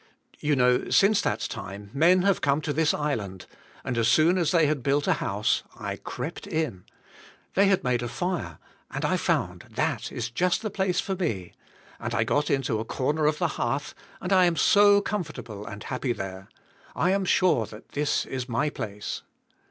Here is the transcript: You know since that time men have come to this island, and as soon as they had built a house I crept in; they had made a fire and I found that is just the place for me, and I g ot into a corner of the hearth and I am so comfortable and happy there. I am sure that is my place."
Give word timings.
You 0.39 0.55
know 0.55 0.89
since 0.89 1.21
that 1.21 1.41
time 1.41 1.91
men 1.93 2.23
have 2.23 2.41
come 2.41 2.59
to 2.61 2.73
this 2.73 2.91
island, 2.91 3.45
and 3.83 3.99
as 3.99 4.07
soon 4.07 4.39
as 4.39 4.49
they 4.49 4.65
had 4.65 4.81
built 4.81 5.05
a 5.07 5.13
house 5.21 5.61
I 5.77 5.97
crept 5.97 6.47
in; 6.47 6.85
they 7.53 7.67
had 7.67 7.83
made 7.83 8.01
a 8.01 8.07
fire 8.07 8.57
and 8.89 9.05
I 9.05 9.15
found 9.15 9.65
that 9.69 10.11
is 10.11 10.31
just 10.31 10.63
the 10.63 10.71
place 10.71 10.99
for 10.99 11.13
me, 11.15 11.53
and 11.99 12.15
I 12.15 12.23
g 12.23 12.33
ot 12.33 12.49
into 12.49 12.79
a 12.79 12.83
corner 12.83 13.27
of 13.27 13.37
the 13.37 13.47
hearth 13.59 13.93
and 14.19 14.33
I 14.33 14.45
am 14.45 14.55
so 14.55 15.01
comfortable 15.01 15.67
and 15.67 15.83
happy 15.83 16.13
there. 16.13 16.49
I 16.95 17.11
am 17.11 17.23
sure 17.23 17.67
that 17.67 17.95
is 17.95 18.49
my 18.49 18.71
place." 18.71 19.21